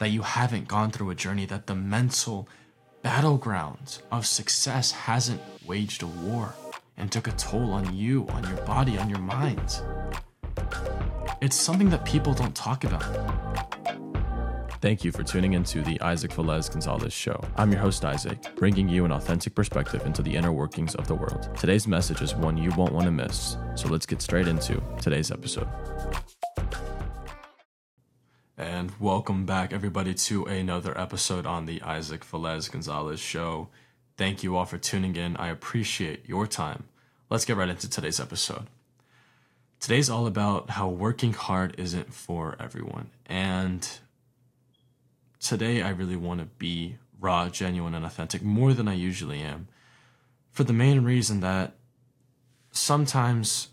that 0.00 0.08
you 0.08 0.22
haven't 0.22 0.66
gone 0.66 0.90
through 0.90 1.10
a 1.10 1.14
journey, 1.14 1.44
that 1.46 1.66
the 1.66 1.74
mental 1.74 2.48
battleground 3.02 3.98
of 4.10 4.26
success 4.26 4.90
hasn't 4.90 5.40
waged 5.66 6.02
a 6.02 6.06
war 6.06 6.54
and 6.96 7.12
took 7.12 7.28
a 7.28 7.32
toll 7.32 7.72
on 7.72 7.94
you, 7.94 8.26
on 8.30 8.42
your 8.48 8.56
body, 8.64 8.98
on 8.98 9.08
your 9.08 9.18
mind. 9.18 9.82
It's 11.42 11.54
something 11.54 11.90
that 11.90 12.04
people 12.04 12.32
don't 12.32 12.56
talk 12.56 12.84
about. 12.84 13.04
Thank 14.80 15.04
you 15.04 15.12
for 15.12 15.22
tuning 15.22 15.52
into 15.52 15.82
the 15.82 16.00
Isaac 16.00 16.30
Velez 16.30 16.70
Gonzalez 16.70 17.12
Show. 17.12 17.38
I'm 17.56 17.70
your 17.70 17.82
host, 17.82 18.02
Isaac, 18.02 18.38
bringing 18.56 18.88
you 18.88 19.04
an 19.04 19.12
authentic 19.12 19.54
perspective 19.54 20.06
into 20.06 20.22
the 20.22 20.34
inner 20.34 20.52
workings 20.52 20.94
of 20.94 21.06
the 21.06 21.14
world. 21.14 21.50
Today's 21.58 21.86
message 21.86 22.22
is 22.22 22.34
one 22.34 22.56
you 22.56 22.70
won't 22.70 22.94
want 22.94 23.04
to 23.04 23.10
miss, 23.10 23.58
so 23.74 23.88
let's 23.88 24.06
get 24.06 24.22
straight 24.22 24.48
into 24.48 24.82
today's 24.98 25.30
episode. 25.30 25.68
And 28.60 28.92
welcome 29.00 29.46
back, 29.46 29.72
everybody, 29.72 30.12
to 30.12 30.44
another 30.44 30.92
episode 31.00 31.46
on 31.46 31.64
the 31.64 31.80
Isaac 31.80 32.26
Velez 32.26 32.70
Gonzalez 32.70 33.18
Show. 33.18 33.68
Thank 34.18 34.42
you 34.42 34.54
all 34.54 34.66
for 34.66 34.76
tuning 34.76 35.16
in. 35.16 35.34
I 35.38 35.48
appreciate 35.48 36.28
your 36.28 36.46
time. 36.46 36.84
Let's 37.30 37.46
get 37.46 37.56
right 37.56 37.70
into 37.70 37.88
today's 37.88 38.20
episode. 38.20 38.66
Today's 39.80 40.10
all 40.10 40.26
about 40.26 40.68
how 40.68 40.90
working 40.90 41.32
hard 41.32 41.74
isn't 41.78 42.12
for 42.12 42.54
everyone. 42.60 43.08
And 43.24 43.88
today 45.40 45.80
I 45.80 45.88
really 45.88 46.16
want 46.16 46.40
to 46.40 46.46
be 46.58 46.98
raw, 47.18 47.48
genuine, 47.48 47.94
and 47.94 48.04
authentic 48.04 48.42
more 48.42 48.74
than 48.74 48.88
I 48.88 48.92
usually 48.92 49.40
am. 49.40 49.68
For 50.50 50.64
the 50.64 50.74
main 50.74 51.02
reason 51.02 51.40
that 51.40 51.76
sometimes, 52.72 53.68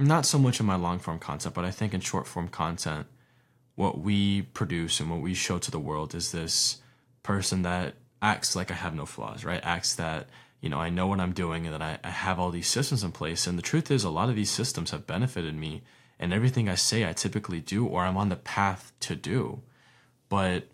not 0.00 0.26
so 0.26 0.36
much 0.36 0.58
in 0.58 0.66
my 0.66 0.74
long 0.74 0.98
form 0.98 1.20
content, 1.20 1.54
but 1.54 1.64
I 1.64 1.70
think 1.70 1.94
in 1.94 2.00
short 2.00 2.26
form 2.26 2.48
content, 2.48 3.06
what 3.76 4.00
we 4.00 4.42
produce 4.42 5.00
and 5.00 5.10
what 5.10 5.20
we 5.20 5.34
show 5.34 5.58
to 5.58 5.70
the 5.70 5.78
world 5.78 6.14
is 6.14 6.32
this 6.32 6.78
person 7.22 7.62
that 7.62 7.94
acts 8.20 8.56
like 8.56 8.70
I 8.70 8.74
have 8.74 8.94
no 8.94 9.06
flaws, 9.06 9.44
right? 9.44 9.60
Acts 9.62 9.94
that, 9.94 10.28
you 10.60 10.68
know, 10.68 10.80
I 10.80 10.90
know 10.90 11.06
what 11.06 11.20
I'm 11.20 11.32
doing 11.32 11.66
and 11.66 11.74
that 11.74 11.82
I, 11.82 11.98
I 12.02 12.10
have 12.10 12.40
all 12.40 12.50
these 12.50 12.66
systems 12.66 13.04
in 13.04 13.12
place. 13.12 13.46
And 13.46 13.58
the 13.58 13.62
truth 13.62 13.90
is, 13.90 14.02
a 14.02 14.10
lot 14.10 14.30
of 14.30 14.34
these 14.34 14.50
systems 14.50 14.90
have 14.90 15.06
benefited 15.06 15.54
me, 15.54 15.82
and 16.18 16.32
everything 16.32 16.68
I 16.68 16.74
say 16.74 17.08
I 17.08 17.12
typically 17.12 17.60
do 17.60 17.86
or 17.86 18.02
I'm 18.02 18.16
on 18.16 18.30
the 18.30 18.36
path 18.36 18.92
to 19.00 19.14
do. 19.14 19.60
But 20.28 20.64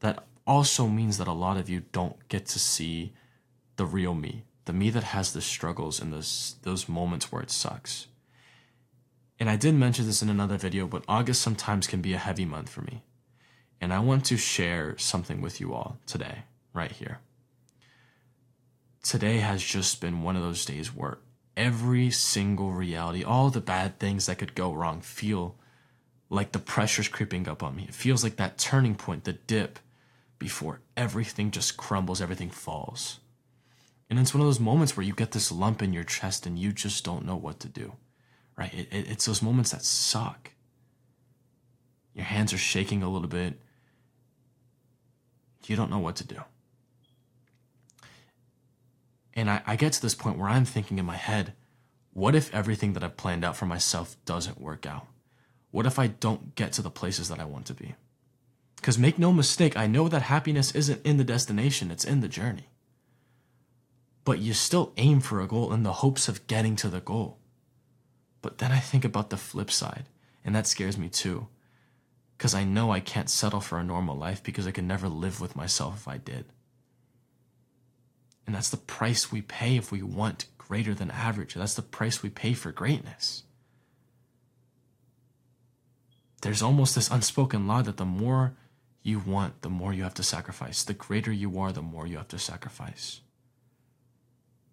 that 0.00 0.24
also 0.46 0.88
means 0.88 1.18
that 1.18 1.28
a 1.28 1.32
lot 1.32 1.58
of 1.58 1.68
you 1.68 1.82
don't 1.92 2.16
get 2.28 2.46
to 2.46 2.58
see 2.58 3.12
the 3.76 3.84
real 3.84 4.14
me, 4.14 4.44
the 4.64 4.72
me 4.72 4.88
that 4.90 5.04
has 5.04 5.32
the 5.32 5.42
struggles 5.42 6.00
and 6.00 6.12
those 6.12 6.56
those 6.62 6.88
moments 6.88 7.30
where 7.30 7.42
it 7.42 7.50
sucks. 7.50 8.06
And 9.38 9.50
I 9.50 9.56
did 9.56 9.74
mention 9.74 10.06
this 10.06 10.22
in 10.22 10.28
another 10.28 10.56
video, 10.56 10.86
but 10.86 11.04
August 11.08 11.42
sometimes 11.42 11.86
can 11.86 12.00
be 12.00 12.12
a 12.12 12.18
heavy 12.18 12.44
month 12.44 12.68
for 12.68 12.82
me. 12.82 13.02
And 13.80 13.92
I 13.92 13.98
want 13.98 14.24
to 14.26 14.36
share 14.36 14.96
something 14.96 15.40
with 15.40 15.60
you 15.60 15.74
all 15.74 15.98
today, 16.06 16.44
right 16.72 16.92
here. 16.92 17.18
Today 19.02 19.38
has 19.38 19.62
just 19.62 20.00
been 20.00 20.22
one 20.22 20.36
of 20.36 20.42
those 20.42 20.64
days 20.64 20.94
where 20.94 21.18
every 21.56 22.10
single 22.10 22.72
reality, 22.72 23.22
all 23.22 23.50
the 23.50 23.60
bad 23.60 23.98
things 23.98 24.26
that 24.26 24.38
could 24.38 24.54
go 24.54 24.72
wrong, 24.72 25.00
feel 25.00 25.56
like 26.30 26.52
the 26.52 26.58
pressure's 26.58 27.08
creeping 27.08 27.48
up 27.48 27.62
on 27.62 27.76
me. 27.76 27.84
It 27.88 27.94
feels 27.94 28.24
like 28.24 28.36
that 28.36 28.58
turning 28.58 28.94
point, 28.94 29.24
the 29.24 29.34
dip 29.34 29.78
before 30.38 30.80
everything 30.96 31.50
just 31.50 31.76
crumbles, 31.76 32.20
everything 32.20 32.50
falls. 32.50 33.20
And 34.08 34.18
it's 34.18 34.34
one 34.34 34.40
of 34.40 34.46
those 34.46 34.60
moments 34.60 34.96
where 34.96 35.06
you 35.06 35.14
get 35.14 35.32
this 35.32 35.52
lump 35.52 35.82
in 35.82 35.92
your 35.92 36.04
chest 36.04 36.46
and 36.46 36.58
you 36.58 36.72
just 36.72 37.04
don't 37.04 37.24
know 37.24 37.36
what 37.36 37.60
to 37.60 37.68
do, 37.68 37.92
right? 38.56 38.72
It, 38.72 38.88
it, 38.92 39.10
it's 39.10 39.26
those 39.26 39.42
moments 39.42 39.70
that 39.70 39.84
suck. 39.84 40.50
Your 42.14 42.24
hands 42.24 42.52
are 42.52 42.58
shaking 42.58 43.02
a 43.02 43.08
little 43.08 43.28
bit. 43.28 43.60
You 45.66 45.76
don't 45.76 45.90
know 45.90 45.98
what 45.98 46.16
to 46.16 46.26
do. 46.26 46.36
And 49.32 49.50
I, 49.50 49.62
I 49.66 49.76
get 49.76 49.92
to 49.94 50.02
this 50.02 50.14
point 50.14 50.38
where 50.38 50.48
I'm 50.48 50.64
thinking 50.64 50.98
in 50.98 51.06
my 51.06 51.16
head, 51.16 51.54
what 52.12 52.34
if 52.34 52.54
everything 52.54 52.92
that 52.92 53.02
I've 53.02 53.16
planned 53.16 53.44
out 53.44 53.56
for 53.56 53.66
myself 53.66 54.16
doesn't 54.24 54.60
work 54.60 54.86
out? 54.86 55.06
What 55.72 55.86
if 55.86 55.98
I 55.98 56.06
don't 56.06 56.54
get 56.54 56.72
to 56.74 56.82
the 56.82 56.90
places 56.90 57.28
that 57.28 57.40
I 57.40 57.44
want 57.44 57.66
to 57.66 57.74
be? 57.74 57.96
Because 58.76 58.98
make 58.98 59.18
no 59.18 59.32
mistake, 59.32 59.76
I 59.76 59.88
know 59.88 60.08
that 60.08 60.22
happiness 60.22 60.72
isn't 60.74 61.04
in 61.04 61.16
the 61.16 61.24
destination, 61.24 61.90
it's 61.90 62.04
in 62.04 62.20
the 62.20 62.28
journey. 62.28 62.68
But 64.24 64.38
you 64.38 64.52
still 64.52 64.92
aim 64.96 65.20
for 65.20 65.40
a 65.40 65.48
goal 65.48 65.72
in 65.72 65.82
the 65.82 65.94
hopes 65.94 66.28
of 66.28 66.46
getting 66.46 66.76
to 66.76 66.88
the 66.88 67.00
goal. 67.00 67.38
But 68.44 68.58
then 68.58 68.72
I 68.72 68.78
think 68.78 69.06
about 69.06 69.30
the 69.30 69.38
flip 69.38 69.70
side, 69.70 70.04
and 70.44 70.54
that 70.54 70.66
scares 70.66 70.98
me 70.98 71.08
too. 71.08 71.48
Because 72.36 72.54
I 72.54 72.62
know 72.62 72.92
I 72.92 73.00
can't 73.00 73.30
settle 73.30 73.62
for 73.62 73.78
a 73.78 73.82
normal 73.82 74.18
life 74.18 74.42
because 74.42 74.66
I 74.66 74.70
could 74.70 74.84
never 74.84 75.08
live 75.08 75.40
with 75.40 75.56
myself 75.56 75.96
if 75.96 76.06
I 76.06 76.18
did. 76.18 76.44
And 78.46 78.54
that's 78.54 78.68
the 78.68 78.76
price 78.76 79.32
we 79.32 79.40
pay 79.40 79.78
if 79.78 79.90
we 79.90 80.02
want 80.02 80.44
greater 80.58 80.92
than 80.92 81.10
average. 81.10 81.54
That's 81.54 81.72
the 81.72 81.80
price 81.80 82.22
we 82.22 82.28
pay 82.28 82.52
for 82.52 82.70
greatness. 82.70 83.44
There's 86.42 86.60
almost 86.60 86.94
this 86.94 87.10
unspoken 87.10 87.66
law 87.66 87.80
that 87.80 87.96
the 87.96 88.04
more 88.04 88.52
you 89.02 89.20
want, 89.20 89.62
the 89.62 89.70
more 89.70 89.94
you 89.94 90.02
have 90.02 90.12
to 90.14 90.22
sacrifice. 90.22 90.84
The 90.84 90.92
greater 90.92 91.32
you 91.32 91.58
are, 91.58 91.72
the 91.72 91.80
more 91.80 92.06
you 92.06 92.18
have 92.18 92.28
to 92.28 92.38
sacrifice. 92.38 93.22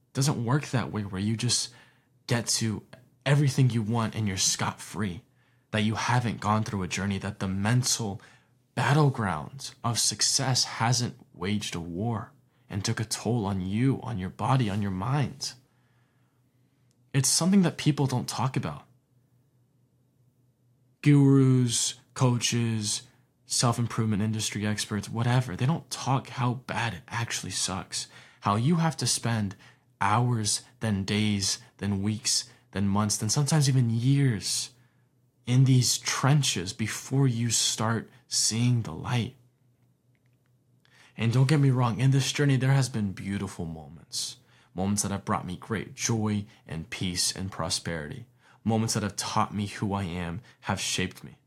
It 0.09 0.15
doesn't 0.15 0.43
work 0.43 0.67
that 0.71 0.91
way 0.91 1.03
where 1.03 1.21
you 1.21 1.37
just 1.37 1.69
get 2.27 2.47
to 2.47 2.83
everything 3.25 3.69
you 3.69 3.81
want 3.81 4.15
and 4.15 4.27
you're 4.27 4.37
scot 4.37 4.79
free. 4.79 5.21
That 5.71 5.83
you 5.83 5.95
haven't 5.95 6.41
gone 6.41 6.63
through 6.63 6.83
a 6.83 6.87
journey, 6.87 7.17
that 7.19 7.39
the 7.39 7.47
mental 7.47 8.21
battlegrounds 8.75 9.73
of 9.83 9.99
success 9.99 10.65
hasn't 10.65 11.15
waged 11.33 11.75
a 11.75 11.79
war 11.79 12.31
and 12.69 12.83
took 12.83 12.99
a 12.99 13.05
toll 13.05 13.45
on 13.45 13.61
you, 13.61 13.99
on 14.03 14.17
your 14.17 14.29
body, 14.29 14.69
on 14.69 14.81
your 14.81 14.91
mind. 14.91 15.53
It's 17.13 17.29
something 17.29 17.61
that 17.63 17.77
people 17.77 18.07
don't 18.07 18.27
talk 18.27 18.55
about. 18.55 18.83
Gurus, 21.01 21.95
coaches, 22.13 23.03
self 23.45 23.77
improvement 23.77 24.21
industry 24.21 24.65
experts, 24.65 25.09
whatever, 25.09 25.55
they 25.55 25.65
don't 25.65 25.89
talk 25.89 26.29
how 26.29 26.55
bad 26.67 26.93
it 26.93 27.01
actually 27.09 27.51
sucks. 27.51 28.07
How 28.41 28.55
you 28.55 28.77
have 28.77 28.97
to 28.97 29.07
spend 29.07 29.55
hours, 29.99 30.61
then 30.79 31.03
days, 31.03 31.59
then 31.77 32.01
weeks, 32.01 32.45
then 32.71 32.87
months, 32.87 33.17
then 33.17 33.29
sometimes 33.29 33.67
even 33.67 33.89
years 33.89 34.71
in 35.45 35.65
these 35.65 35.97
trenches 35.97 36.73
before 36.73 37.27
you 37.27 37.49
start 37.49 38.09
seeing 38.27 38.81
the 38.81 38.91
light. 38.91 39.35
And 41.17 41.33
don't 41.33 41.47
get 41.47 41.59
me 41.59 41.69
wrong, 41.69 41.99
in 41.99 42.11
this 42.11 42.31
journey, 42.31 42.55
there 42.55 42.71
has 42.71 42.89
been 42.89 43.11
beautiful 43.11 43.65
moments. 43.65 44.37
Moments 44.73 45.03
that 45.03 45.11
have 45.11 45.25
brought 45.25 45.45
me 45.45 45.57
great 45.57 45.93
joy 45.93 46.45
and 46.67 46.89
peace 46.89 47.31
and 47.35 47.51
prosperity. 47.51 48.25
Moments 48.63 48.93
that 48.93 49.03
have 49.03 49.17
taught 49.17 49.53
me 49.53 49.67
who 49.67 49.93
I 49.93 50.03
am, 50.03 50.41
have 50.61 50.79
shaped 50.79 51.23
me. 51.23 51.37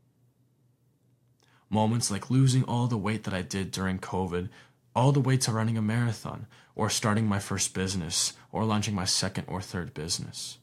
Moments 1.69 2.11
like 2.11 2.29
losing 2.29 2.63
all 2.63 2.87
the 2.87 2.97
weight 2.97 3.23
that 3.23 3.33
I 3.33 3.41
did 3.41 3.71
during 3.71 3.97
COVID, 3.99 4.49
all 4.95 5.11
the 5.11 5.19
way 5.19 5.35
to 5.37 5.51
running 5.51 5.77
a 5.77 5.81
marathon, 5.81 6.45
or 6.75 6.89
starting 6.89 7.25
my 7.25 7.39
first 7.39 7.73
business, 7.73 8.33
or 8.51 8.63
launching 8.63 8.93
my 8.93 9.05
second 9.05 9.45
or 9.47 9.61
third 9.61 9.93
business. 9.93 10.59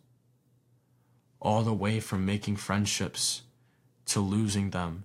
All 1.42 1.62
the 1.62 1.74
way 1.74 1.98
from 1.98 2.24
making 2.24 2.56
friendships 2.56 3.42
to 4.06 4.20
losing 4.20 4.70
them, 4.70 5.04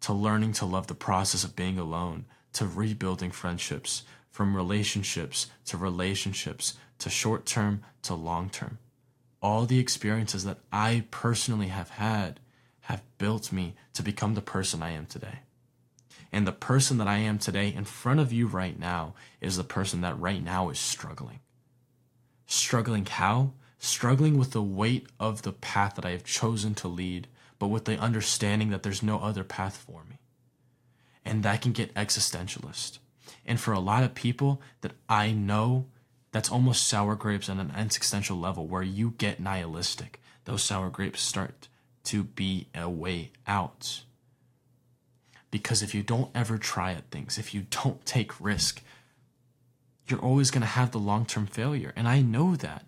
to 0.00 0.12
learning 0.12 0.52
to 0.54 0.66
love 0.66 0.88
the 0.88 0.94
process 0.94 1.44
of 1.44 1.54
being 1.54 1.78
alone, 1.78 2.24
to 2.54 2.66
rebuilding 2.66 3.30
friendships, 3.30 4.02
from 4.30 4.56
relationships 4.56 5.46
to 5.66 5.76
relationships, 5.76 6.74
to 6.98 7.08
short 7.08 7.46
term 7.46 7.82
to 8.02 8.14
long 8.14 8.50
term. 8.50 8.78
All 9.40 9.64
the 9.64 9.78
experiences 9.78 10.44
that 10.44 10.58
I 10.72 11.04
personally 11.12 11.68
have 11.68 11.90
had 11.90 12.40
have 12.82 13.04
built 13.18 13.52
me 13.52 13.76
to 13.94 14.02
become 14.02 14.34
the 14.34 14.42
person 14.42 14.82
I 14.82 14.90
am 14.90 15.06
today. 15.06 15.40
And 16.32 16.46
the 16.46 16.52
person 16.52 16.98
that 16.98 17.06
I 17.06 17.18
am 17.18 17.38
today 17.38 17.72
in 17.72 17.84
front 17.84 18.18
of 18.18 18.32
you 18.32 18.48
right 18.48 18.78
now 18.78 19.14
is 19.40 19.56
the 19.56 19.64
person 19.64 20.00
that 20.00 20.18
right 20.18 20.42
now 20.42 20.68
is 20.70 20.80
struggling. 20.80 21.38
Struggling 22.46 23.06
how? 23.06 23.52
Struggling 23.82 24.36
with 24.36 24.50
the 24.50 24.62
weight 24.62 25.06
of 25.18 25.40
the 25.40 25.54
path 25.54 25.94
that 25.94 26.04
I 26.04 26.10
have 26.10 26.22
chosen 26.22 26.74
to 26.76 26.86
lead, 26.86 27.26
but 27.58 27.68
with 27.68 27.86
the 27.86 27.98
understanding 27.98 28.68
that 28.68 28.82
there's 28.82 29.02
no 29.02 29.18
other 29.18 29.42
path 29.42 29.78
for 29.78 30.04
me. 30.04 30.18
And 31.24 31.42
that 31.42 31.62
can 31.62 31.72
get 31.72 31.94
existentialist. 31.94 32.98
And 33.46 33.58
for 33.58 33.72
a 33.72 33.80
lot 33.80 34.02
of 34.02 34.14
people 34.14 34.60
that 34.82 34.92
I 35.08 35.32
know, 35.32 35.86
that's 36.30 36.50
almost 36.50 36.86
sour 36.86 37.16
grapes 37.16 37.48
on 37.48 37.58
an 37.58 37.72
existential 37.74 38.36
level 38.36 38.66
where 38.66 38.82
you 38.82 39.14
get 39.16 39.40
nihilistic. 39.40 40.20
Those 40.44 40.62
sour 40.62 40.90
grapes 40.90 41.22
start 41.22 41.68
to 42.04 42.22
be 42.22 42.66
a 42.74 42.88
way 42.88 43.30
out. 43.46 44.02
Because 45.50 45.82
if 45.82 45.94
you 45.94 46.02
don't 46.02 46.30
ever 46.34 46.58
try 46.58 46.92
at 46.92 47.10
things, 47.10 47.38
if 47.38 47.54
you 47.54 47.64
don't 47.70 48.04
take 48.04 48.38
risk, 48.38 48.82
you're 50.06 50.20
always 50.20 50.50
going 50.50 50.60
to 50.60 50.66
have 50.66 50.90
the 50.90 50.98
long 50.98 51.24
term 51.24 51.46
failure. 51.46 51.94
And 51.96 52.06
I 52.06 52.20
know 52.20 52.56
that 52.56 52.84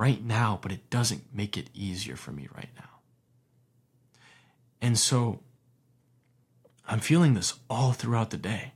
right 0.00 0.24
now, 0.24 0.58
but 0.62 0.72
it 0.72 0.88
doesn't 0.88 1.24
make 1.30 1.58
it 1.58 1.68
easier 1.74 2.16
for 2.16 2.32
me 2.32 2.48
right 2.56 2.70
now. 2.74 2.88
And 4.80 4.98
so 4.98 5.40
I'm 6.88 7.00
feeling 7.00 7.34
this 7.34 7.58
all 7.68 7.92
throughout 7.92 8.30
the 8.30 8.38
day. 8.38 8.72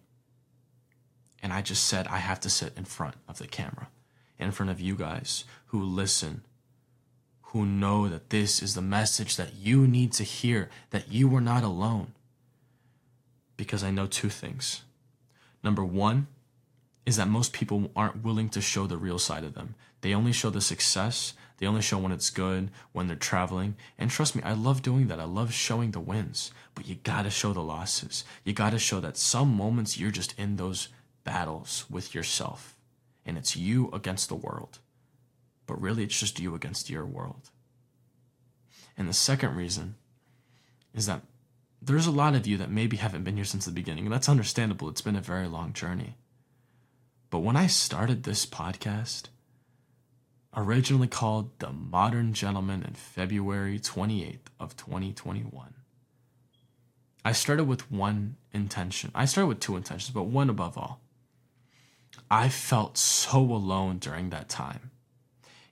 And 1.42 1.50
I 1.50 1.62
just 1.62 1.86
said, 1.86 2.06
I 2.08 2.18
have 2.18 2.40
to 2.40 2.50
sit 2.50 2.74
in 2.76 2.84
front 2.84 3.14
of 3.26 3.38
the 3.38 3.46
camera, 3.46 3.88
in 4.38 4.52
front 4.52 4.68
of 4.70 4.82
you 4.82 4.94
guys 4.96 5.46
who 5.68 5.82
listen, 5.82 6.42
who 7.40 7.64
know 7.64 8.06
that 8.06 8.28
this 8.28 8.62
is 8.62 8.74
the 8.74 8.82
message 8.82 9.36
that 9.36 9.54
you 9.54 9.86
need 9.86 10.12
to 10.12 10.24
hear, 10.24 10.68
that 10.90 11.10
you 11.10 11.34
are 11.34 11.40
not 11.40 11.62
alone. 11.62 12.12
Because 13.56 13.82
I 13.82 13.90
know 13.90 14.06
two 14.06 14.28
things. 14.28 14.82
Number 15.62 15.84
one 15.84 16.26
is 17.06 17.16
that 17.16 17.28
most 17.28 17.54
people 17.54 17.90
aren't 17.96 18.22
willing 18.22 18.50
to 18.50 18.60
show 18.60 18.86
the 18.86 18.98
real 18.98 19.18
side 19.18 19.44
of 19.44 19.54
them. 19.54 19.74
They 20.04 20.14
only 20.14 20.32
show 20.32 20.50
the 20.50 20.60
success, 20.60 21.32
they 21.56 21.66
only 21.66 21.80
show 21.80 21.96
when 21.96 22.12
it's 22.12 22.28
good, 22.28 22.68
when 22.92 23.06
they're 23.06 23.16
traveling. 23.16 23.74
And 23.98 24.10
trust 24.10 24.36
me, 24.36 24.42
I 24.42 24.52
love 24.52 24.82
doing 24.82 25.06
that. 25.08 25.18
I 25.18 25.24
love 25.24 25.54
showing 25.54 25.92
the 25.92 25.98
wins, 25.98 26.50
but 26.74 26.86
you 26.86 26.96
gotta 26.96 27.30
show 27.30 27.54
the 27.54 27.62
losses. 27.62 28.22
You 28.44 28.52
gotta 28.52 28.78
show 28.78 29.00
that 29.00 29.16
some 29.16 29.56
moments 29.56 29.96
you're 29.96 30.10
just 30.10 30.38
in 30.38 30.56
those 30.56 30.88
battles 31.24 31.86
with 31.88 32.14
yourself 32.14 32.76
and 33.24 33.38
it's 33.38 33.56
you 33.56 33.88
against 33.94 34.28
the 34.28 34.34
world. 34.34 34.78
But 35.64 35.80
really, 35.80 36.04
it's 36.04 36.20
just 36.20 36.38
you 36.38 36.54
against 36.54 36.90
your 36.90 37.06
world. 37.06 37.48
And 38.98 39.08
the 39.08 39.14
second 39.14 39.56
reason 39.56 39.94
is 40.94 41.06
that 41.06 41.22
there's 41.80 42.06
a 42.06 42.10
lot 42.10 42.34
of 42.34 42.46
you 42.46 42.58
that 42.58 42.70
maybe 42.70 42.98
haven't 42.98 43.24
been 43.24 43.36
here 43.36 43.46
since 43.46 43.64
the 43.64 43.70
beginning, 43.70 44.04
and 44.04 44.12
that's 44.12 44.28
understandable. 44.28 44.90
It's 44.90 45.00
been 45.00 45.16
a 45.16 45.22
very 45.22 45.48
long 45.48 45.72
journey. 45.72 46.18
But 47.30 47.38
when 47.38 47.56
I 47.56 47.68
started 47.68 48.22
this 48.22 48.44
podcast, 48.44 49.28
originally 50.56 51.08
called 51.08 51.50
The 51.58 51.70
Modern 51.72 52.32
Gentleman 52.32 52.82
in 52.82 52.94
February 52.94 53.78
28th 53.78 54.38
of 54.60 54.76
2021, 54.76 55.74
I 57.24 57.32
started 57.32 57.64
with 57.64 57.90
one 57.90 58.36
intention. 58.52 59.10
I 59.14 59.24
started 59.24 59.48
with 59.48 59.60
two 59.60 59.76
intentions, 59.76 60.14
but 60.14 60.24
one 60.24 60.50
above 60.50 60.76
all. 60.76 61.00
I 62.30 62.48
felt 62.48 62.96
so 62.96 63.40
alone 63.40 63.98
during 63.98 64.30
that 64.30 64.48
time. 64.48 64.90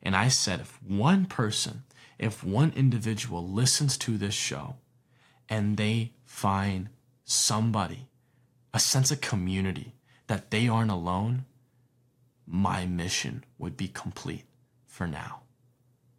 And 0.03 0.17
I 0.17 0.29
said, 0.29 0.61
if 0.61 0.83
one 0.83 1.27
person, 1.27 1.85
if 2.19 2.43
one 2.43 2.73
individual 2.75 3.47
listens 3.47 3.97
to 3.99 4.19
this 4.19 4.35
show 4.35 4.77
and 5.49 5.77
they 5.77 6.13
find 6.25 6.89
somebody, 7.25 8.09
a 8.75 8.81
sense 8.81 9.11
of 9.11 9.21
community, 9.21 9.95
that 10.27 10.51
they 10.51 10.67
aren't 10.67 10.91
alone, 10.91 11.45
my 12.47 12.87
mission 12.87 13.45
would 13.59 13.77
be 13.77 13.89
complete 13.89 14.45
for 14.93 15.07
now. 15.07 15.41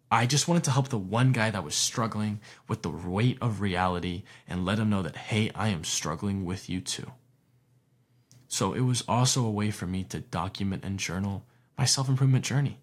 I 0.09 0.25
just 0.25 0.47
wanted 0.47 0.63
to 0.65 0.71
help 0.71 0.89
the 0.89 0.97
one 0.97 1.31
guy 1.31 1.51
that 1.51 1.63
was 1.63 1.75
struggling 1.75 2.39
with 2.67 2.81
the 2.81 2.89
weight 2.89 3.37
of 3.39 3.61
reality 3.61 4.23
and 4.47 4.65
let 4.65 4.79
him 4.79 4.89
know 4.89 5.03
that, 5.03 5.15
hey, 5.15 5.51
I 5.53 5.69
am 5.69 5.83
struggling 5.83 6.43
with 6.43 6.69
you 6.69 6.81
too. 6.81 7.11
So 8.47 8.73
it 8.73 8.81
was 8.81 9.03
also 9.07 9.45
a 9.45 9.51
way 9.51 9.69
for 9.69 9.85
me 9.85 10.03
to 10.05 10.19
document 10.19 10.83
and 10.83 10.99
journal 10.99 11.45
my 11.77 11.85
self 11.85 12.09
improvement 12.09 12.45
journey. 12.45 12.79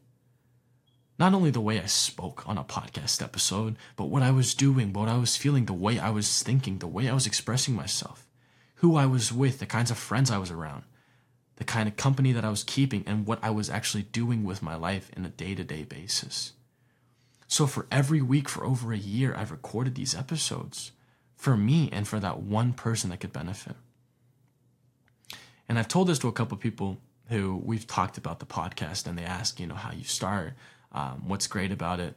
Not 1.19 1.35
only 1.35 1.51
the 1.51 1.61
way 1.61 1.81
I 1.81 1.87
spoke 1.87 2.49
on 2.49 2.57
a 2.57 2.65
podcast 2.65 3.23
episode, 3.23 3.77
but 3.97 4.07
what 4.07 4.23
I 4.23 4.31
was 4.31 4.55
doing, 4.55 4.93
what 4.93 5.09
I 5.09 5.19
was 5.19 5.37
feeling, 5.37 5.67
the 5.67 5.73
way 5.73 5.99
I 5.99 6.11
was 6.11 6.43
thinking, 6.43 6.79
the 6.79 6.87
way 6.87 7.09
I 7.09 7.15
was 7.15 7.27
expressing 7.27 7.75
myself, 7.75 8.27
who 8.77 8.97
I 8.97 9.07
was 9.07 9.33
with, 9.33 9.59
the 9.59 9.67
kinds 9.67 9.91
of 9.91 9.99
friends 9.99 10.31
I 10.31 10.39
was 10.39 10.51
around, 10.51 10.85
the 11.61 11.65
kind 11.65 11.87
of 11.87 11.95
company 11.95 12.33
that 12.33 12.45
I 12.45 12.49
was 12.49 12.65
keeping, 12.65 13.05
and 13.07 13.27
what 13.27 13.39
I 13.43 13.51
was 13.51 13.69
actually 13.69 14.05
doing 14.05 14.45
with 14.45 14.63
my 14.63 14.77
life 14.77 15.11
in 15.15 15.27
a 15.27 15.29
day 15.29 15.55
to 15.55 15.63
day 15.63 15.85
basis. 15.85 16.55
So, 17.47 17.67
for 17.67 17.87
every 17.91 18.23
week 18.23 18.49
for 18.49 18.65
over 18.65 18.95
a 18.95 18.97
year, 18.97 19.35
I've 19.37 19.51
recorded 19.51 19.95
these 19.95 20.15
episodes 20.15 20.93
for 21.37 21.59
me 21.59 21.91
and 21.93 22.09
for 22.09 22.19
that 22.19 22.41
one 22.41 22.73
person 22.73 23.11
that 23.11 23.21
could 23.21 23.35
benefit. 23.35 23.77
And 25.69 25.79
I've 25.79 25.87
told 25.87 26.09
this 26.09 26.19
to 26.21 26.29
a 26.29 26.33
couple 26.33 26.57
people 26.57 26.97
who 27.29 27.61
we've 27.63 27.87
talked 27.87 28.17
about 28.17 28.39
the 28.39 28.47
podcast 28.47 29.07
and 29.07 29.19
they 29.19 29.25
ask, 29.25 29.61
you 29.61 29.67
know, 29.67 29.75
how 29.75 29.93
you 29.93 30.05
start, 30.05 30.55
um, 30.93 31.29
what's 31.29 31.47
great 31.47 31.73
about 31.73 32.01
it. 32.01 32.15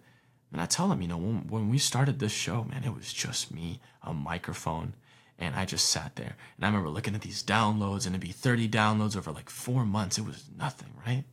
And 0.53 0.61
I 0.61 0.65
tell 0.67 0.87
them, 0.87 1.01
you 1.01 1.09
know, 1.09 1.17
when, 1.17 1.47
when 1.49 1.69
we 1.69 1.79
started 1.79 2.19
this 2.19 2.31
show, 2.31 2.63
man, 2.63 2.85
it 2.85 2.95
was 2.95 3.11
just 3.11 3.53
me, 3.53 3.81
a 4.03 4.13
microphone, 4.13 4.93
and 5.37 5.55
I 5.55 5.65
just 5.65 5.87
sat 5.87 6.15
there. 6.15 6.35
And 6.55 6.65
I 6.65 6.67
remember 6.67 6.89
looking 6.89 7.15
at 7.15 7.21
these 7.21 7.43
downloads, 7.43 8.05
and 8.05 8.15
it'd 8.15 8.21
be 8.21 8.31
30 8.31 8.69
downloads 8.69 9.17
over 9.17 9.31
like 9.31 9.49
four 9.49 9.85
months. 9.85 10.17
It 10.17 10.25
was 10.25 10.45
nothing, 10.57 10.93
right? 11.05 11.23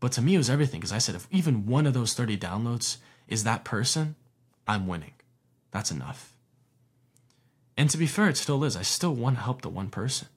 But 0.00 0.12
to 0.12 0.22
me, 0.22 0.34
it 0.34 0.38
was 0.38 0.50
everything 0.50 0.80
because 0.80 0.92
I 0.92 0.98
said, 0.98 1.14
if 1.14 1.28
even 1.30 1.66
one 1.66 1.86
of 1.86 1.94
those 1.94 2.14
30 2.14 2.36
downloads 2.38 2.96
is 3.28 3.44
that 3.44 3.64
person, 3.64 4.16
I'm 4.66 4.86
winning. 4.86 5.12
That's 5.70 5.90
enough. 5.90 6.32
And 7.76 7.88
to 7.90 7.98
be 7.98 8.06
fair, 8.06 8.28
it 8.28 8.36
still 8.36 8.64
is. 8.64 8.76
I 8.76 8.82
still 8.82 9.14
want 9.14 9.36
to 9.36 9.42
help 9.42 9.62
the 9.62 9.68
one 9.68 9.90
person. 9.90 10.28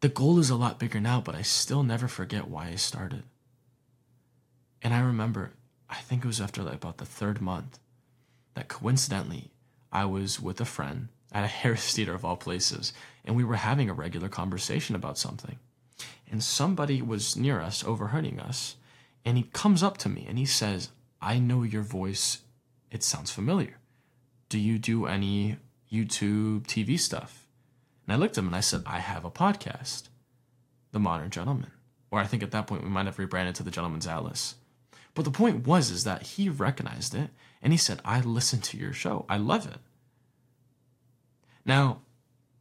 The 0.00 0.08
goal 0.08 0.38
is 0.38 0.50
a 0.50 0.56
lot 0.56 0.78
bigger 0.78 1.00
now, 1.00 1.20
but 1.20 1.34
I 1.34 1.42
still 1.42 1.82
never 1.82 2.08
forget 2.08 2.48
why 2.48 2.68
I 2.68 2.74
started. 2.74 3.22
And 4.82 4.92
I 4.92 5.00
remember, 5.00 5.52
I 5.88 5.96
think 5.96 6.24
it 6.24 6.26
was 6.26 6.40
after 6.40 6.62
like 6.62 6.74
about 6.74 6.98
the 6.98 7.06
third 7.06 7.40
month, 7.40 7.78
that 8.54 8.68
coincidentally, 8.68 9.50
I 9.90 10.04
was 10.04 10.40
with 10.40 10.60
a 10.60 10.64
friend 10.64 11.08
at 11.34 11.44
a 11.44 11.46
Harris 11.62 11.92
Theater 11.94 12.14
of 12.14 12.24
all 12.24 12.36
places, 12.36 12.94
and 13.24 13.36
we 13.36 13.44
were 13.44 13.56
having 13.56 13.90
a 13.90 13.94
regular 13.94 14.28
conversation 14.28 14.94
about 14.94 15.18
something. 15.18 15.58
And 16.30 16.42
somebody 16.42 17.02
was 17.02 17.36
near 17.36 17.60
us, 17.60 17.84
overhearing 17.84 18.40
us, 18.40 18.76
and 19.24 19.36
he 19.36 19.44
comes 19.52 19.82
up 19.82 19.98
to 19.98 20.08
me 20.08 20.26
and 20.28 20.38
he 20.38 20.44
says, 20.44 20.90
I 21.20 21.38
know 21.38 21.62
your 21.62 21.82
voice. 21.82 22.40
It 22.90 23.02
sounds 23.02 23.30
familiar. 23.30 23.78
Do 24.48 24.58
you 24.58 24.78
do 24.78 25.06
any 25.06 25.56
YouTube 25.90 26.64
TV 26.64 26.98
stuff? 26.98 27.46
And 28.06 28.14
I 28.14 28.16
looked 28.16 28.36
at 28.36 28.42
him 28.42 28.48
and 28.48 28.56
I 28.56 28.60
said, 28.60 28.82
I 28.86 28.98
have 28.98 29.24
a 29.24 29.30
podcast, 29.30 30.08
The 30.92 31.00
Modern 31.00 31.30
Gentleman. 31.30 31.70
Or 32.10 32.20
I 32.20 32.26
think 32.26 32.42
at 32.42 32.50
that 32.50 32.66
point 32.66 32.84
we 32.84 32.90
might 32.90 33.06
have 33.06 33.18
rebranded 33.18 33.54
to 33.56 33.62
The 33.62 33.70
Gentleman's 33.70 34.06
Atlas. 34.06 34.56
But 35.14 35.24
the 35.24 35.30
point 35.30 35.66
was 35.66 35.90
is 35.90 36.04
that 36.04 36.22
he 36.22 36.48
recognized 36.48 37.14
it 37.14 37.30
and 37.62 37.72
he 37.72 37.78
said, 37.78 38.00
I 38.04 38.20
listen 38.20 38.60
to 38.60 38.76
your 38.76 38.92
show. 38.92 39.24
I 39.28 39.38
love 39.38 39.66
it. 39.66 39.78
Now, 41.64 42.00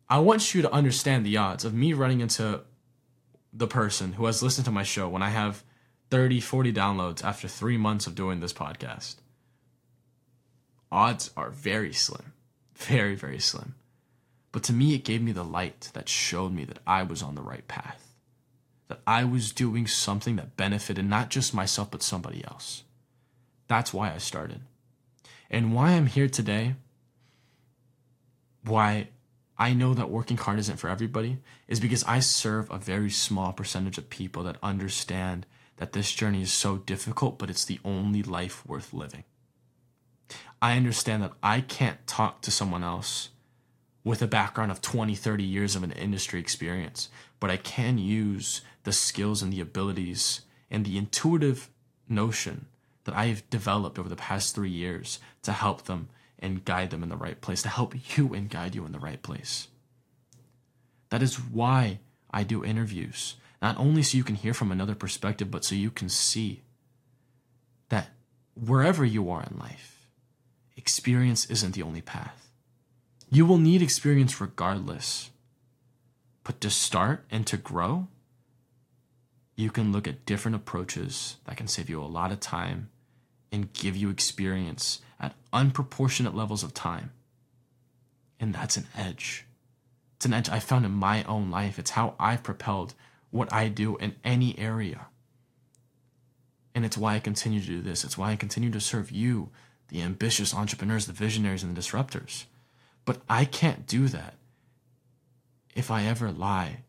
I 0.10 0.20
want 0.20 0.54
you 0.54 0.62
to 0.62 0.72
understand 0.72 1.26
the 1.26 1.38
odds 1.38 1.66
of 1.66 1.74
me 1.74 1.94
running 1.94 2.22
into 2.22 2.62
the 3.52 3.68
person 3.68 4.14
who 4.14 4.26
has 4.26 4.42
listened 4.42 4.66
to 4.66 4.72
my 4.72 4.84
show 4.84 5.08
when 5.08 5.22
I 5.22 5.30
have 5.30 5.64
30, 6.10 6.40
40 6.40 6.74
downloads 6.74 7.24
after 7.24 7.48
three 7.48 7.78
months 7.78 8.08
of 8.08 8.16
doing 8.16 8.40
this 8.40 8.54
podcast. 8.54 9.16
Odds 10.92 11.32
are 11.36 11.50
very 11.50 11.94
slim. 11.94 12.34
Very, 12.76 13.16
very 13.16 13.40
slim. 13.40 13.76
But 14.52 14.64
to 14.64 14.74
me, 14.74 14.94
it 14.94 15.04
gave 15.04 15.22
me 15.22 15.32
the 15.32 15.44
light 15.44 15.90
that 15.94 16.08
showed 16.08 16.54
me 16.54 16.66
that 16.66 16.80
I 16.86 17.02
was 17.04 17.24
on 17.24 17.34
the 17.36 17.42
right 17.42 17.68
path, 17.68 18.14
that 18.88 19.02
I 19.08 19.24
was 19.24 19.52
doing 19.52 19.88
something 19.88 20.36
that 20.36 20.56
benefited 20.56 21.06
not 21.06 21.30
just 21.30 21.54
myself, 21.54 21.90
but 21.90 22.04
somebody 22.04 22.44
else. 22.46 22.84
That's 23.68 23.94
why 23.94 24.14
I 24.14 24.20
started. 24.20 24.62
And 25.50 25.74
why 25.74 25.92
I'm 25.92 26.06
here 26.06 26.30
today, 26.30 26.76
why 28.64 29.10
I 29.58 29.74
know 29.74 29.94
that 29.94 30.10
working 30.10 30.38
hard 30.38 30.60
isn't 30.60 30.78
for 30.78 30.90
everybody, 30.90 31.38
is 31.68 31.80
because 31.80 32.04
I 32.06 32.20
serve 32.20 32.70
a 32.72 32.78
very 32.78 33.10
small 33.10 33.54
percentage 33.54 33.98
of 33.98 34.10
people 34.10 34.44
that 34.44 34.58
understand 34.64 35.46
that 35.78 35.94
this 35.94 36.12
journey 36.12 36.42
is 36.42 36.52
so 36.52 36.78
difficult, 36.78 37.38
but 37.38 37.50
it's 37.50 37.66
the 37.66 37.80
only 37.86 38.24
life 38.24 38.66
worth 38.66 38.94
living. 38.94 39.24
I 40.62 40.78
understand 40.78 41.24
that 41.24 41.34
I 41.42 41.62
can't 41.62 42.06
talk 42.08 42.42
to 42.42 42.52
someone 42.52 42.84
else 42.84 43.30
with 44.04 44.22
a 44.22 44.28
background 44.28 44.72
of 44.72 44.82
20, 44.82 45.16
30 45.16 45.44
years 45.44 45.76
of 45.76 45.84
an 45.84 45.92
industry 45.92 46.40
experience, 46.40 47.10
but 47.40 47.50
I 47.50 47.58
can 47.58 47.98
use 47.98 48.62
the 48.84 48.92
skills 48.92 49.42
and 49.42 49.52
the 49.52 49.62
abilities 49.62 50.42
and 50.70 50.86
the 50.86 50.98
intuitive 50.98 51.70
notion 52.10 52.66
that 53.06 53.16
I've 53.16 53.50
developed 53.50 54.00
over 54.00 54.10
the 54.10 54.16
past 54.16 54.56
three 54.56 54.70
years 54.70 55.20
to 55.44 55.52
help 55.52 55.84
them 55.84 56.10
and 56.44 56.66
guide 56.66 56.92
them 56.92 57.02
in 57.02 57.10
the 57.10 57.18
right 57.18 57.42
place, 57.42 57.64
to 57.64 57.70
help 57.70 57.96
you 58.18 58.34
and 58.34 58.50
guide 58.50 58.76
you 58.76 58.86
in 58.86 58.92
the 58.92 59.00
right 59.00 59.22
place. 59.24 59.70
That 61.10 61.24
is 61.24 61.40
why 61.40 62.00
I 62.30 62.44
do 62.44 62.64
interviews, 62.64 63.36
not 63.62 63.78
only 63.80 64.04
so 64.04 64.18
you 64.18 64.24
can 64.24 64.36
hear 64.36 64.54
from 64.54 64.72
another 64.72 64.96
perspective, 64.96 65.50
but 65.50 65.64
so 65.64 65.74
you 65.74 65.90
can 65.90 66.10
see 66.10 66.62
that 67.90 68.10
wherever 68.54 69.06
you 69.06 69.30
are 69.32 69.44
in 69.44 69.58
life, 69.58 70.10
experience 70.76 71.46
isn't 71.46 71.74
the 71.74 71.84
only 71.84 72.02
path. 72.02 72.50
You 73.30 73.46
will 73.46 73.58
need 73.58 73.82
experience 73.82 74.40
regardless. 74.42 75.32
But 76.44 76.60
to 76.62 76.70
start 76.70 77.26
and 77.32 77.48
to 77.48 77.58
grow, 77.58 78.08
you 79.56 79.72
can 79.72 79.92
look 79.92 80.08
at 80.08 80.26
different 80.26 80.56
approaches 80.56 81.38
that 81.46 81.58
can 81.58 81.68
save 81.68 81.90
you 81.90 82.02
a 82.02 82.06
lot 82.06 82.32
of 82.32 82.40
time 82.40 82.90
and 83.54 83.72
give 83.72 83.96
you 83.96 84.10
experience 84.10 85.00
at 85.20 85.36
unproportionate 85.54 86.34
levels 86.34 86.64
of 86.64 86.74
time. 86.74 87.12
And 88.40 88.54
that's 88.54 88.76
an 88.76 88.88
edge. 88.98 89.46
It's 90.18 90.26
an 90.26 90.34
edge 90.34 90.50
I 90.50 90.60
found 90.60 90.86
in 90.86 90.92
my 90.92 91.24
own 91.24 91.52
life. 91.52 91.78
It's 91.78 91.92
how 91.92 92.16
I've 92.20 92.44
propelled 92.44 92.96
what 93.30 93.54
I 93.54 93.68
do 93.68 93.96
in 93.98 94.16
any 94.24 94.58
area. 94.58 95.08
And 96.76 96.84
it's 96.84 96.98
why 96.98 97.16
I 97.16 97.20
continue 97.20 97.62
to 97.62 97.68
do 97.68 97.82
this. 97.82 98.04
It's 98.04 98.18
why 98.18 98.32
I 98.32 98.36
continue 98.36 98.72
to 98.72 98.82
serve 98.82 99.12
you, 99.12 99.50
the 99.90 100.02
ambitious 100.02 100.54
entrepreneurs, 100.54 101.06
the 101.06 101.14
visionaries, 101.14 101.62
and 101.62 101.78
the 101.78 101.80
disruptors. 101.80 102.46
But 103.06 103.22
I 103.30 103.46
can't 103.46 103.86
do 103.86 104.08
that 104.08 104.34
if 105.76 105.92
I 105.92 106.04
ever 106.06 106.32
lie, 106.32 106.80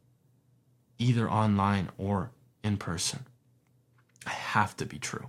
either 0.99 1.31
online 1.31 1.91
or 1.99 2.31
in 2.63 2.79
person, 2.79 3.27
I 4.27 4.31
have 4.31 4.77
to 4.79 4.87
be 4.87 4.99
true. 4.99 5.29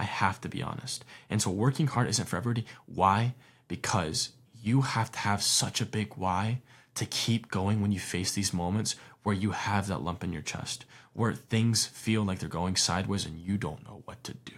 I 0.00 0.04
have 0.04 0.40
to 0.40 0.48
be 0.48 0.62
honest. 0.62 1.04
And 1.28 1.42
so 1.42 1.50
working 1.50 1.86
hard 1.86 2.08
isn't 2.08 2.26
for 2.26 2.38
everybody. 2.38 2.66
Why? 2.86 3.34
Because 3.68 4.30
you 4.62 4.80
have 4.80 5.12
to 5.12 5.18
have 5.18 5.42
such 5.42 5.82
a 5.82 5.86
big 5.86 6.14
why 6.16 6.62
to 6.94 7.04
keep 7.04 7.50
going 7.50 7.82
when 7.82 7.92
you 7.92 8.00
face 8.00 8.32
these 8.32 8.54
moments 8.54 8.96
where 9.24 9.36
you 9.36 9.50
have 9.50 9.88
that 9.88 10.00
lump 10.00 10.24
in 10.24 10.32
your 10.32 10.40
chest, 10.40 10.86
where 11.12 11.34
things 11.34 11.84
feel 11.84 12.24
like 12.24 12.38
they're 12.38 12.48
going 12.48 12.76
sideways 12.76 13.26
and 13.26 13.38
you 13.38 13.58
don't 13.58 13.84
know 13.84 14.00
what 14.06 14.24
to 14.24 14.32
do. 14.32 14.54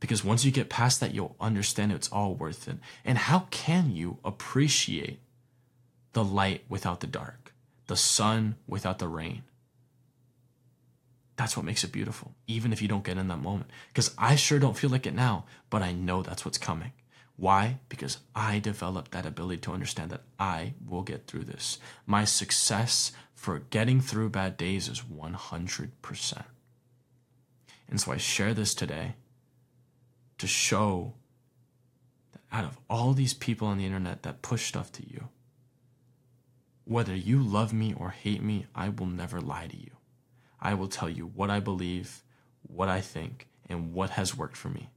Because 0.00 0.24
once 0.24 0.44
you 0.44 0.50
get 0.50 0.68
past 0.68 0.98
that, 0.98 1.14
you'll 1.14 1.36
understand 1.38 1.92
it's 1.92 2.08
all 2.08 2.34
worth 2.34 2.66
it. 2.66 2.78
And 3.04 3.16
how 3.16 3.46
can 3.52 3.94
you 3.94 4.18
appreciate 4.24 5.20
the 6.14 6.24
light 6.24 6.64
without 6.68 6.98
the 6.98 7.06
dark, 7.06 7.54
the 7.86 7.96
sun 7.96 8.56
without 8.66 8.98
the 8.98 9.06
rain? 9.06 9.44
That's 11.36 11.56
what 11.56 11.66
makes 11.66 11.82
it 11.82 11.92
beautiful, 11.92 12.34
even 12.46 12.72
if 12.72 12.82
you 12.82 12.88
don't 12.88 13.04
get 13.04 13.18
in 13.18 13.28
that 13.28 13.40
moment. 13.40 13.70
Because 13.88 14.14
I 14.18 14.36
sure 14.36 14.58
don't 14.58 14.76
feel 14.76 14.90
like 14.90 15.06
it 15.06 15.14
now, 15.14 15.46
but 15.70 15.82
I 15.82 15.92
know 15.92 16.22
that's 16.22 16.44
what's 16.44 16.58
coming. 16.58 16.92
Why? 17.36 17.78
Because 17.88 18.18
I 18.34 18.58
developed 18.58 19.12
that 19.12 19.26
ability 19.26 19.62
to 19.62 19.72
understand 19.72 20.10
that 20.10 20.22
I 20.38 20.74
will 20.86 21.02
get 21.02 21.26
through 21.26 21.44
this. 21.44 21.78
My 22.06 22.24
success 22.24 23.12
for 23.34 23.60
getting 23.70 24.00
through 24.00 24.30
bad 24.30 24.56
days 24.56 24.88
is 24.88 25.00
100%. 25.00 26.44
And 27.88 28.00
so 28.00 28.12
I 28.12 28.16
share 28.16 28.54
this 28.54 28.74
today 28.74 29.14
to 30.38 30.46
show 30.46 31.14
that 32.32 32.42
out 32.52 32.64
of 32.64 32.78
all 32.88 33.12
these 33.12 33.34
people 33.34 33.66
on 33.66 33.78
the 33.78 33.86
internet 33.86 34.22
that 34.22 34.42
push 34.42 34.66
stuff 34.66 34.92
to 34.92 35.02
you, 35.08 35.28
whether 36.84 37.14
you 37.14 37.42
love 37.42 37.72
me 37.72 37.94
or 37.98 38.10
hate 38.10 38.42
me, 38.42 38.66
I 38.74 38.88
will 38.90 39.06
never 39.06 39.40
lie 39.40 39.66
to 39.66 39.76
you. 39.76 39.90
I 40.62 40.74
will 40.74 40.88
tell 40.88 41.10
you 41.10 41.26
what 41.26 41.50
I 41.50 41.58
believe, 41.58 42.22
what 42.62 42.88
I 42.88 43.00
think, 43.00 43.48
and 43.68 43.92
what 43.92 44.10
has 44.10 44.36
worked 44.36 44.56
for 44.56 44.68
me. 44.68 44.90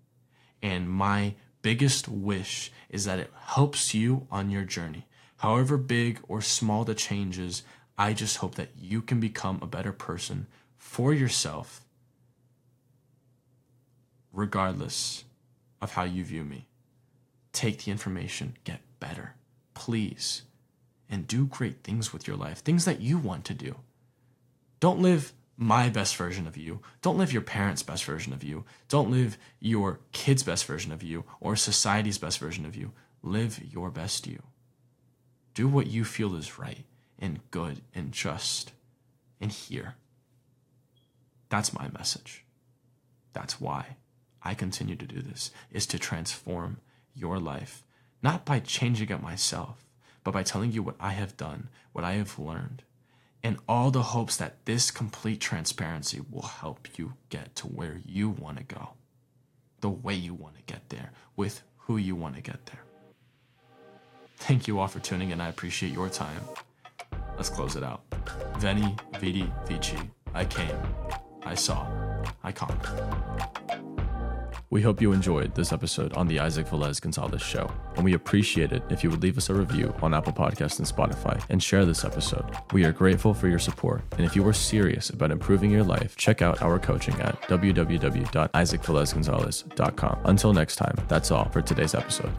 And 0.62 0.88
my 0.88 1.34
biggest 1.64 2.08
wish 2.08 2.72
is 2.90 3.06
that 3.06 3.18
it 3.18 3.32
helps 3.36 3.96
you 3.96 4.28
on 4.30 4.52
your 4.52 4.64
journey. 4.64 5.08
However 5.38 5.78
big 5.78 6.20
or 6.28 6.40
small 6.40 6.86
the 6.86 6.94
change 6.94 7.40
is, 7.40 7.64
I 7.98 8.14
just 8.14 8.38
hope 8.38 8.56
that 8.56 8.70
you 8.78 9.02
can 9.02 9.20
become 9.20 9.58
a 9.62 9.68
better 9.68 9.92
person 9.92 10.46
for 10.78 11.14
yourself, 11.14 11.84
regardless 14.32 15.24
of 15.82 15.94
how 15.94 16.04
you 16.04 16.24
view 16.24 16.44
me. 16.44 16.68
Take 17.54 17.84
the 17.84 17.92
information, 17.92 18.58
get 18.66 18.82
better, 19.00 19.34
please, 19.74 20.44
and 21.10 21.26
do 21.26 21.48
great 21.48 21.84
things 21.84 22.14
with 22.14 22.28
your 22.28 22.38
life, 22.38 22.60
things 22.60 22.86
that 22.86 23.02
you 23.02 23.18
want 23.18 23.46
to 23.46 23.56
do. 23.56 23.78
Don't 24.80 25.00
live 25.00 25.34
my 25.58 25.90
best 25.90 26.16
version 26.16 26.48
of 26.48 26.58
you. 26.58 26.82
Don't 27.02 27.18
live 27.18 27.32
your 27.32 27.42
parents' 27.42 27.84
best 27.84 28.04
version 28.04 28.34
of 28.34 28.44
you. 28.44 28.66
Don't 28.90 29.12
live 29.12 29.38
your 29.60 30.00
kids' 30.12 30.44
best 30.44 30.66
version 30.66 30.92
of 30.92 31.02
you 31.02 31.24
or 31.40 31.56
society's 31.56 32.18
best 32.18 32.40
version 32.40 32.66
of 32.66 32.76
you. 32.76 32.92
Live 33.24 33.62
your 33.64 33.90
best 33.90 34.28
you. 34.28 34.44
Do 35.54 35.68
what 35.68 35.88
you 35.88 36.04
feel 36.04 36.36
is 36.36 36.60
right 36.60 36.86
and 37.18 37.40
good 37.52 37.82
and 37.94 38.12
just 38.12 38.74
and 39.40 39.52
here. 39.52 39.96
That's 41.50 41.74
my 41.74 41.90
message. 41.98 42.44
That's 43.34 43.62
why 43.62 43.98
I 44.42 44.54
continue 44.54 44.96
to 44.96 45.06
do 45.06 45.22
this 45.22 45.52
is 45.72 45.86
to 45.88 46.00
transform 46.00 46.78
your 47.14 47.40
life, 47.40 47.84
not 48.22 48.46
by 48.46 48.60
changing 48.60 49.10
it 49.10 49.22
myself, 49.22 49.86
but 50.24 50.34
by 50.34 50.44
telling 50.44 50.72
you 50.72 50.84
what 50.84 50.96
I 51.00 51.12
have 51.12 51.38
done, 51.38 51.70
what 51.94 52.04
I 52.04 52.14
have 52.14 52.38
learned, 52.38 52.84
in 53.46 53.60
all 53.70 53.92
the 53.92 54.02
hopes 54.02 54.38
that 54.38 54.66
this 54.66 54.90
complete 54.90 55.40
transparency 55.40 56.20
will 56.32 56.42
help 56.42 56.88
you 56.98 57.14
get 57.30 57.56
to 57.56 57.68
where 57.68 58.02
you 58.04 58.28
want 58.28 58.58
to 58.58 58.64
go, 58.64 58.90
the 59.82 59.90
way 59.90 60.16
you 60.16 60.34
want 60.34 60.56
to 60.56 60.64
get 60.64 60.90
there, 60.90 61.12
with 61.36 61.62
who 61.78 61.98
you 61.98 62.16
want 62.16 62.36
to 62.36 62.42
get 62.42 62.66
there. 62.66 62.82
Thank 64.38 64.68
you 64.68 64.80
all 64.80 64.88
for 64.88 65.00
tuning 65.00 65.30
in. 65.30 65.40
I 65.40 65.50
appreciate 65.50 65.94
your 65.94 66.10
time. 66.10 66.42
Let's 67.36 67.50
close 67.50 67.75
it 67.75 67.84
out. 67.84 68.02
Veni, 68.58 68.96
Vidi, 69.20 69.48
Vici. 69.68 70.00
I 70.34 70.44
came, 70.46 70.80
I 71.44 71.54
saw, 71.54 71.86
I 72.44 72.52
conquered. 72.52 73.85
We 74.75 74.82
hope 74.82 75.01
you 75.01 75.13
enjoyed 75.13 75.55
this 75.55 75.72
episode 75.72 76.12
on 76.15 76.27
the 76.27 76.41
Isaac 76.41 76.67
Velez 76.67 77.00
Gonzalez 77.00 77.41
Show, 77.41 77.72
and 77.96 78.03
we 78.03 78.13
appreciate 78.13 78.74
it 78.74 78.84
if 78.89 79.05
you 79.05 79.10
would 79.10 79.24
leave 79.24 79.38
us 79.38 79.50
a 79.50 79.53
review 79.53 79.96
on 80.01 80.13
Apple 80.13 80.34
Podcasts 80.34 80.79
and 80.79 80.86
Spotify 80.86 81.41
and 81.48 81.63
share 81.63 81.86
this 81.86 82.03
episode. 82.03 82.44
We 82.74 82.84
are 82.84 82.91
grateful 82.91 83.34
for 83.34 83.48
your 83.48 83.58
support, 83.58 84.01
and 84.17 84.25
if 84.25 84.36
you 84.36 84.46
are 84.46 84.51
serious 84.51 85.12
about 85.12 85.32
improving 85.32 85.72
your 85.72 85.86
life, 85.86 86.17
check 86.17 86.41
out 86.41 86.62
our 86.62 86.77
coaching 86.77 87.15
at 87.22 87.41
www.isaacvelezgonzalez.com. 87.44 90.20
Until 90.25 90.51
next 90.51 90.75
time, 90.75 90.98
that's 91.08 91.32
all 91.32 91.48
for 91.51 91.62
today's 91.62 91.96
episode. 91.96 92.34